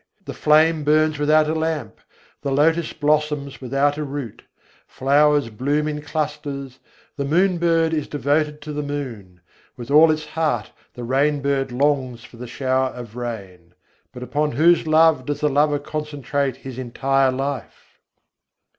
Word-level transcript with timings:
The 0.25 0.33
flame 0.33 0.83
burns 0.83 1.19
without 1.19 1.47
a 1.47 1.53
lamp; 1.53 1.99
The 2.41 2.51
lotus 2.51 2.91
blossoms 2.91 3.61
without 3.61 3.97
a 3.99 4.03
root; 4.03 4.41
Flowers 4.87 5.51
bloom 5.51 5.87
in 5.87 6.01
clusters; 6.01 6.79
The 7.17 7.23
moon 7.25 7.59
bird 7.59 7.93
is 7.93 8.07
devoted 8.07 8.61
to 8.63 8.73
the 8.73 8.81
moon; 8.81 9.41
With 9.77 9.91
all 9.91 10.09
its 10.09 10.25
heart 10.25 10.71
the 10.95 11.03
rain 11.03 11.39
bird 11.39 11.71
longs 11.71 12.23
for 12.23 12.37
the 12.37 12.47
shower 12.47 12.89
of 12.89 13.15
rain; 13.15 13.75
But 14.11 14.23
upon 14.23 14.53
whose 14.53 14.87
love 14.87 15.27
does 15.27 15.41
the 15.41 15.49
Lover 15.49 15.77
concentrate 15.77 16.55
His 16.55 16.79
entire 16.79 17.31
life? 17.31 17.99